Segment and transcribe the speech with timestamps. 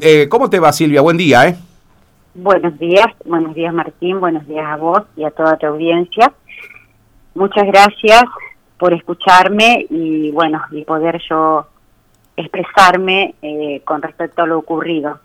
[0.00, 1.00] Eh, ¿Cómo te va Silvia?
[1.00, 1.56] Buen día, ¿eh?
[2.32, 6.32] Buenos días, buenos días Martín, buenos días a vos y a toda tu audiencia.
[7.34, 8.22] Muchas gracias
[8.78, 11.66] por escucharme y bueno, y poder yo
[12.36, 15.18] expresarme eh, con respecto a lo ocurrido.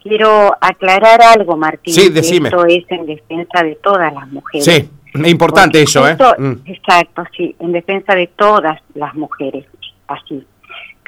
[0.00, 1.92] Quiero aclarar algo, Martín.
[1.92, 2.50] Sí, decime.
[2.50, 4.64] esto es en defensa de todas las mujeres.
[4.64, 4.88] Sí,
[5.28, 6.16] importante eso, ¿eh?
[6.38, 6.52] Mm.
[6.66, 9.66] Exacto, sí, en defensa de todas las mujeres,
[10.06, 10.46] así.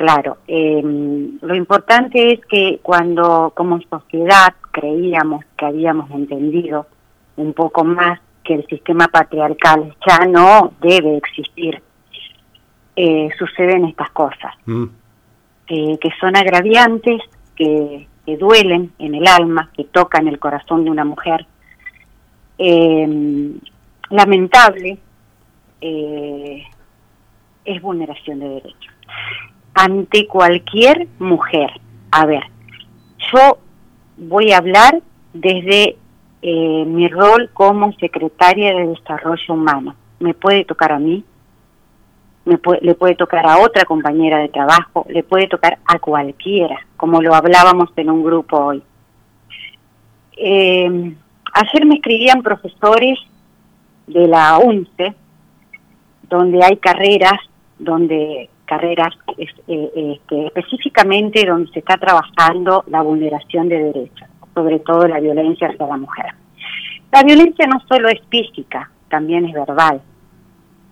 [0.02, 6.88] Claro, eh, lo importante es que cuando como sociedad creíamos que habíamos entendido
[7.36, 11.80] un poco más que el sistema patriarcal ya no debe existir,
[12.96, 14.86] eh, suceden estas cosas, Mm.
[15.68, 17.22] eh, que son agraviantes,
[17.54, 21.46] que, que duelen en el alma, que tocan el corazón de una mujer.
[22.58, 23.52] Eh,
[24.10, 24.98] lamentable,
[25.80, 26.64] eh,
[27.64, 28.92] es vulneración de derechos
[29.74, 31.70] ante cualquier mujer.
[32.10, 32.42] A ver,
[33.32, 33.58] yo
[34.16, 35.00] voy a hablar
[35.32, 35.96] desde
[36.42, 39.94] eh, mi rol como secretaria de Desarrollo Humano.
[40.20, 41.24] Me puede tocar a mí,
[42.44, 46.86] me puede, le puede tocar a otra compañera de trabajo, le puede tocar a cualquiera,
[46.96, 48.82] como lo hablábamos en un grupo hoy.
[50.36, 51.14] Eh,
[51.52, 53.18] ayer me escribían profesores
[54.06, 55.14] de la UNCE,
[56.28, 57.38] donde hay carreras,
[57.78, 65.06] donde carreras eh, este, específicamente donde se está trabajando la vulneración de derechos, sobre todo
[65.06, 66.26] la violencia hacia la mujer.
[67.12, 70.00] La violencia no solo es física, también es verbal.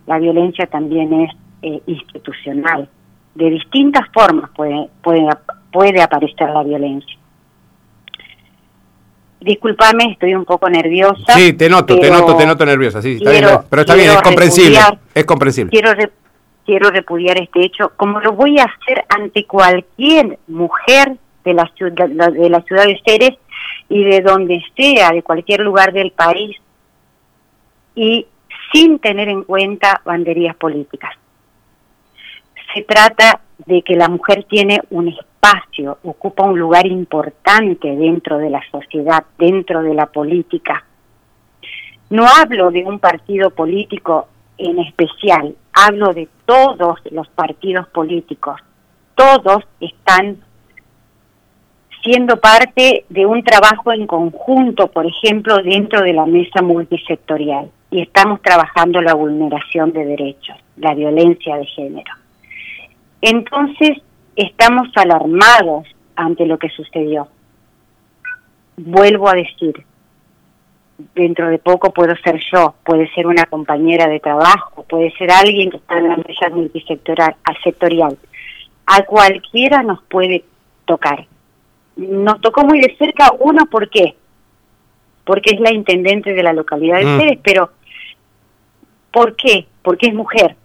[0.06, 1.30] La violencia también es
[1.62, 2.86] eh, institucional.
[3.34, 5.26] De distintas formas puede, puede,
[5.72, 7.16] puede aparecer la violencia.
[9.40, 11.32] Disculpame, estoy un poco nerviosa.
[11.32, 14.20] Sí, te noto, te noto, te noto nerviosa, sí, está bien, pero está bien, es
[14.20, 14.78] comprensible,
[15.14, 15.70] es comprensible.
[15.70, 16.12] quiero re-
[16.70, 22.08] quiero repudiar este hecho como lo voy a hacer ante cualquier mujer de la ciudad
[22.08, 23.36] de la ciudad de Ceres
[23.88, 26.56] y de donde sea de cualquier lugar del país
[27.96, 28.24] y
[28.70, 31.10] sin tener en cuenta banderías políticas
[32.72, 38.48] se trata de que la mujer tiene un espacio, ocupa un lugar importante dentro de
[38.48, 40.84] la sociedad, dentro de la política.
[42.10, 48.60] No hablo de un partido político en especial, hablo de todos los partidos políticos.
[49.14, 50.38] Todos están
[52.02, 57.70] siendo parte de un trabajo en conjunto, por ejemplo, dentro de la mesa multisectorial.
[57.90, 62.12] Y estamos trabajando la vulneración de derechos, la violencia de género.
[63.20, 63.98] Entonces,
[64.36, 65.86] estamos alarmados
[66.16, 67.28] ante lo que sucedió.
[68.76, 69.84] Vuelvo a decir,
[71.14, 75.70] dentro de poco puedo ser yo, puede ser una compañera de trabajo, puede ser alguien
[75.70, 78.18] que está en la mesa multisectorial, a sectorial.
[78.86, 80.44] A cualquiera nos puede
[80.84, 81.26] tocar.
[81.96, 84.16] Nos tocó muy de cerca uno, ¿por qué?
[85.24, 87.18] Porque es la intendente de la localidad de Mm.
[87.18, 87.70] Ceres, pero
[89.12, 89.66] ¿por qué?
[89.82, 90.56] Porque es mujer.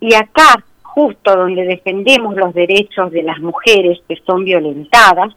[0.00, 5.34] Y acá, justo donde defendemos los derechos de las mujeres que son violentadas,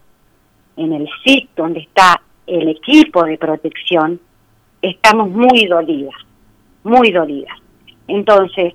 [0.76, 4.20] en el SIC, donde está el equipo de protección,
[4.82, 6.14] estamos muy dolidas,
[6.84, 7.56] muy dolidas.
[8.08, 8.74] Entonces,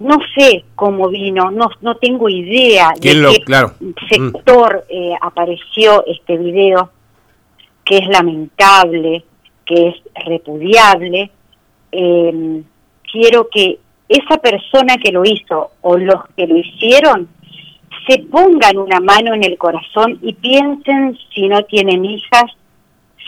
[0.00, 3.72] no sé cómo vino, no, no tengo idea de ¿Quién lo- qué claro.
[4.10, 6.90] sector eh, apareció este video,
[7.84, 9.24] que es lamentable,
[9.64, 9.94] que es
[10.26, 11.30] repudiable.
[11.92, 12.62] Eh,
[13.10, 17.28] quiero que esa persona que lo hizo o los que lo hicieron
[18.08, 22.44] se pongan una mano en el corazón y piensen si no tienen hijas,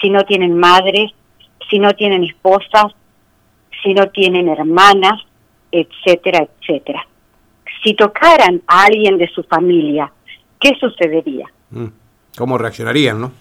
[0.00, 1.10] si no tienen madres,
[1.70, 2.92] si no tienen esposas,
[3.82, 5.20] si no tienen hermanas,
[5.72, 7.06] etcétera, etcétera.
[7.82, 10.10] Si tocaran a alguien de su familia,
[10.60, 11.46] ¿qué sucedería?
[11.70, 11.86] Mm.
[12.36, 13.32] ¿Cómo reaccionarían, no?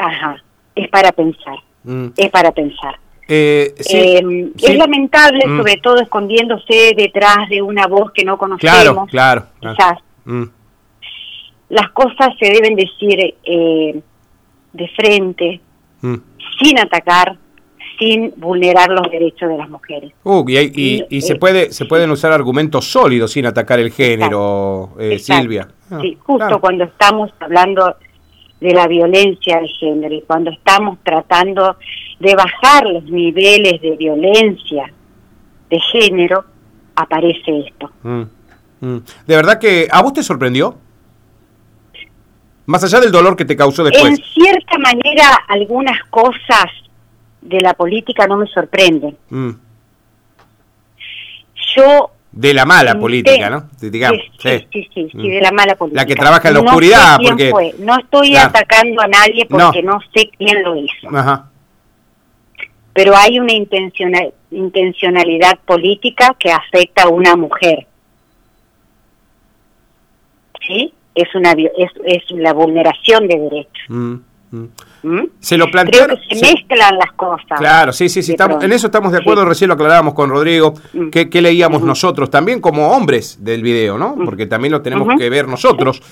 [0.00, 0.42] Ajá,
[0.74, 2.06] es para pensar, Mm.
[2.16, 2.98] es para pensar.
[3.28, 4.66] Eh, sí, Eh, sí.
[4.66, 5.56] Es lamentable, Mm.
[5.58, 8.60] sobre todo escondiéndose detrás de una voz que no conocemos.
[8.74, 9.46] Claro, claro.
[9.60, 9.76] claro.
[9.76, 10.44] Quizás Mm.
[11.70, 14.00] las cosas se deben decir eh,
[14.72, 15.60] de frente,
[16.02, 16.14] Mm.
[16.62, 17.36] sin atacar,
[17.98, 20.12] sin vulnerar los derechos de las mujeres.
[20.24, 23.78] Uh, y, hay- y- y Y, se puede se pueden usar argumentos sólidos sin atacar
[23.80, 25.42] el género, eh, Exacto.
[25.42, 25.68] Silvia.
[25.90, 26.60] Ah, Sí, justo claro.
[26.60, 27.96] cuando estamos hablando
[28.60, 31.76] de la violencia de género y cuando estamos tratando
[32.20, 34.92] de bajar los niveles de violencia
[35.70, 36.44] de género,
[36.94, 37.90] aparece esto.
[38.02, 38.22] Mm,
[38.80, 38.98] mm.
[39.26, 40.76] De verdad que a vos te sorprendió.
[42.66, 44.18] Más allá del dolor que te causó después.
[44.18, 46.66] En cierta manera, algunas cosas
[47.40, 49.16] de la política no me sorprenden.
[49.30, 49.50] Mm.
[51.76, 53.68] Yo De la mala política, ¿no?
[53.80, 56.02] Digamos, sí, sí, sí, sí, de la mala política.
[56.02, 57.52] La que trabaja en la oscuridad, porque...
[57.78, 60.00] No estoy atacando a nadie porque no.
[60.14, 61.08] sé quién lo hizo.
[61.14, 61.50] Ajá.
[62.92, 63.52] Pero hay una
[64.50, 67.86] intencionalidad política que afecta a una mujer.
[70.66, 70.92] ¿Sí?
[71.16, 73.84] Es una es, es la vulneración de derechos.
[73.88, 74.14] Mm.
[74.50, 74.64] Mm.
[75.02, 75.28] ¿Mm?
[75.40, 76.04] Se lo planteó.
[76.04, 77.58] Creo que se, mezclan las cosas.
[77.58, 78.32] Claro, sí, sí, sí.
[78.32, 79.44] Estamos, en eso estamos de acuerdo.
[79.44, 80.74] Recién lo aclarábamos con Rodrigo.
[80.92, 81.08] Mm.
[81.10, 82.30] ¿Qué, leíamos nosotros?
[82.30, 84.16] También como hombres del video, ¿no?
[84.24, 86.02] Porque también lo tenemos que ver nosotros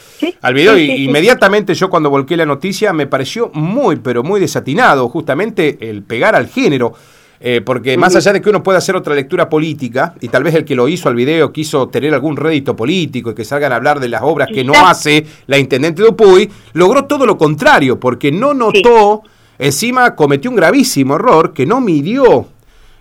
[0.40, 0.76] al video.
[0.78, 6.02] y inmediatamente yo cuando volqué la noticia me pareció muy, pero muy desatinado justamente el
[6.02, 6.94] pegar al género.
[7.40, 10.54] Eh, porque más allá de que uno pueda hacer otra lectura política, y tal vez
[10.54, 13.76] el que lo hizo al video quiso tener algún rédito político y que salgan a
[13.76, 17.98] hablar de las obras que no hace la intendente de Upuy, logró todo lo contrario,
[18.00, 19.22] porque no notó,
[19.58, 22.48] encima cometió un gravísimo error que no midió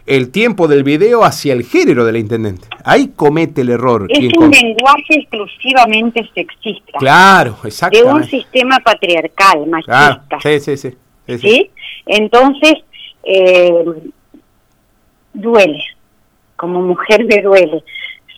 [0.05, 2.67] el tiempo del video hacia el género de la intendente.
[2.83, 4.07] Ahí comete el error.
[4.09, 6.99] Es un lenguaje exclusivamente sexista.
[6.99, 8.09] Claro, exactamente.
[8.09, 10.39] De un sistema patriarcal, machista.
[10.41, 10.89] sí, sí, sí,
[11.27, 11.71] sí, sí.
[12.05, 12.73] Entonces,
[13.23, 13.73] eh,
[15.33, 15.83] duele,
[16.55, 17.83] como mujer me duele.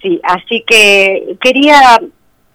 [0.02, 2.00] Sí, así que quería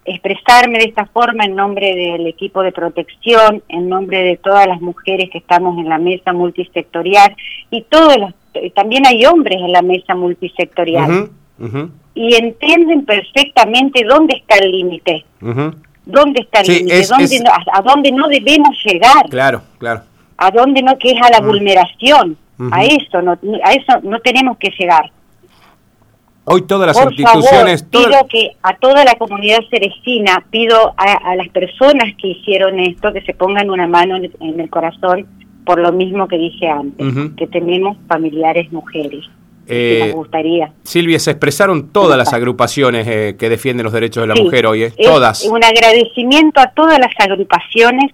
[0.05, 4.81] expresarme de esta forma en nombre del equipo de protección, en nombre de todas las
[4.81, 7.35] mujeres que estamos en la mesa multisectorial
[7.69, 8.33] y todos los,
[8.73, 11.29] también hay hombres en la mesa multisectorial
[12.15, 15.25] y entienden perfectamente dónde está el límite.
[16.03, 17.05] ¿Dónde está el límite?
[17.71, 19.29] ¿A dónde no debemos llegar?
[19.29, 20.01] Claro, claro.
[20.37, 20.97] ¿A dónde no?
[20.97, 22.35] Que es a la vulneración.
[22.71, 23.31] A eso no,
[23.63, 25.11] a eso no tenemos que llegar.
[26.43, 27.83] Hoy todas las instituciones...
[27.83, 33.21] pido que a toda la comunidad cerestina, pido a, las personas que hicieron esto que
[33.21, 35.27] se pongan una mano en, el corazón
[35.65, 37.05] por lo mismo que dije antes,
[37.37, 39.23] que tenemos familiares mujeres.
[39.67, 40.73] Eh, nos gustaría.
[40.83, 44.83] Silvia, se expresaron todas las agrupaciones eh, que defienden los derechos de la mujer hoy,
[44.83, 44.93] ¿eh?
[45.01, 45.45] todas.
[45.45, 48.11] Un agradecimiento a todas las agrupaciones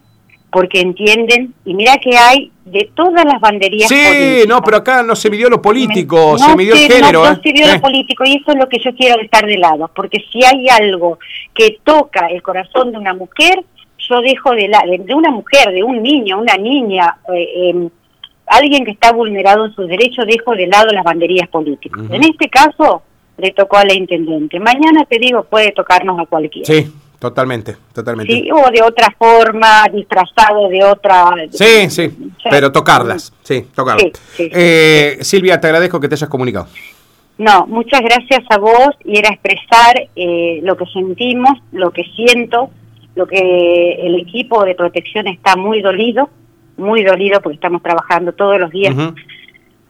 [0.57, 5.15] porque entienden, y mira que hay de todas las banderías sí, no, pero acá no
[5.15, 7.24] se midió lo político, se midió el género.
[7.24, 9.56] No, no se midió lo político, y eso es lo que yo quiero estar de
[9.56, 11.19] lado, porque si hay algo
[11.54, 13.63] que toca el corazón de una mujer,
[14.09, 17.89] yo dejo de lado, de, una mujer, de un niño, una niña, eh, em,
[18.48, 22.01] alguien que está vulnerado en sus derechos, dejo de lado las banderías políticas.
[22.10, 23.03] En este caso,
[23.38, 24.60] le tocó a la intendente.
[24.60, 26.65] Mañana te digo, puede tocarnos a cualquiera.
[26.65, 28.31] Sí, Totalmente, totalmente.
[28.31, 31.33] Sí, o de otra forma, disfrazado de otra...
[31.49, 34.11] Sí, sí, pero tocarlas, sí, tocarlas.
[34.37, 36.67] eh, Silvia, te agradezco que te hayas comunicado.
[37.39, 42.69] No, muchas gracias a vos y era expresar eh, lo que sentimos, lo que siento,
[43.15, 46.29] lo que el equipo de protección está muy dolido,
[46.77, 48.95] muy dolido porque estamos trabajando todos los días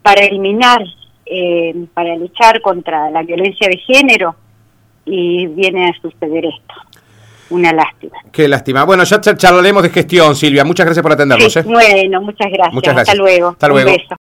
[0.02, 0.82] para eliminar,
[1.26, 4.36] eh, para luchar contra la violencia de género
[5.06, 6.87] y viene a suceder esto
[7.50, 8.18] una lástima.
[8.32, 8.84] Qué lástima.
[8.84, 10.64] Bueno, ya charlaremos de gestión, Silvia.
[10.64, 11.56] Muchas gracias por atendernos.
[11.56, 11.64] ¿eh?
[11.64, 12.98] Bueno, muchas gracias.
[12.98, 13.50] Hasta luego.
[13.50, 13.90] Hasta luego.
[13.92, 14.16] Un beso.